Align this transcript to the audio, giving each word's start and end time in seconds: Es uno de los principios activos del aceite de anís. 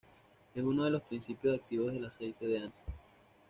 Es 0.55 0.63
uno 0.63 0.85
de 0.85 0.89
los 0.89 1.03
principios 1.03 1.59
activos 1.59 1.93
del 1.93 2.05
aceite 2.05 2.47
de 2.47 2.57
anís. 2.57 2.73